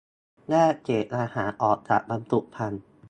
[0.49, 2.83] -แยกเศษอาหารออกจากบรรจุภัณฑ์